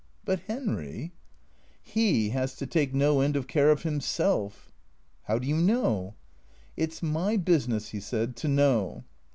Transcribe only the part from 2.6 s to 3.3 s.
take no